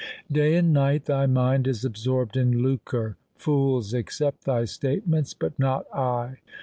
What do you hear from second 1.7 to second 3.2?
absorbed in lucre.